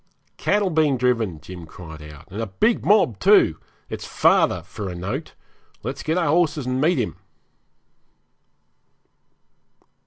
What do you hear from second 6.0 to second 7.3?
get our horses and meet him.'